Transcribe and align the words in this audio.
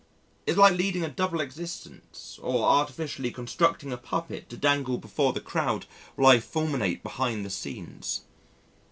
It's 0.47 0.57
like 0.57 0.75
leading 0.75 1.03
a 1.03 1.09
double 1.09 1.41
existence 1.41 2.39
or 2.41 2.65
artificially 2.67 3.29
constructing 3.29 3.91
a 3.93 3.97
puppet 3.97 4.49
to 4.49 4.57
dangle 4.57 4.97
before 4.97 5.31
the 5.31 5.39
crowd 5.39 5.85
while 6.15 6.31
I 6.35 6.39
fulminate 6.39 7.03
behind 7.03 7.45
the 7.45 7.51
scenes. 7.51 8.21